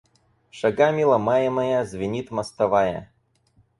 Шагами 0.59 1.03
ломаемая, 1.09 1.85
звенит 1.91 2.31
мостовая. 2.39 2.99